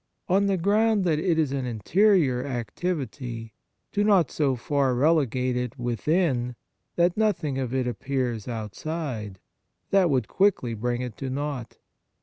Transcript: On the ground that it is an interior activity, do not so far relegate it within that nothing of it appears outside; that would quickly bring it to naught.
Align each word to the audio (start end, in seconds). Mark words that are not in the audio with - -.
On 0.27 0.47
the 0.47 0.57
ground 0.57 1.03
that 1.05 1.19
it 1.19 1.37
is 1.37 1.51
an 1.51 1.67
interior 1.67 2.43
activity, 2.43 3.53
do 3.91 4.03
not 4.03 4.31
so 4.31 4.55
far 4.55 4.95
relegate 4.95 5.55
it 5.55 5.77
within 5.77 6.55
that 6.95 7.15
nothing 7.15 7.59
of 7.59 7.71
it 7.71 7.85
appears 7.87 8.47
outside; 8.47 9.37
that 9.91 10.09
would 10.09 10.27
quickly 10.27 10.73
bring 10.73 11.01
it 11.03 11.15
to 11.17 11.29
naught. 11.29 11.77